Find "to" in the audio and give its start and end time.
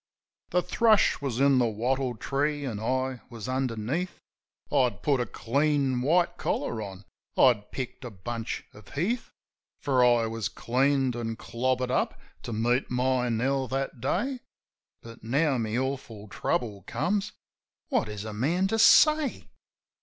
12.41-12.51, 18.69-18.79